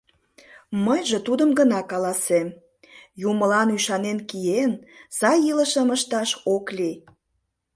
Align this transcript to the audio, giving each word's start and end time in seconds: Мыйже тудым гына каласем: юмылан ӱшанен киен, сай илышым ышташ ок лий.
Мыйже 0.85 1.17
тудым 1.27 1.49
гына 1.59 1.79
каласем: 1.91 2.47
юмылан 3.29 3.67
ӱшанен 3.77 4.19
киен, 4.29 4.71
сай 5.17 5.37
илышым 5.51 5.87
ышташ 5.95 6.29
ок 6.55 6.65
лий. 6.77 6.95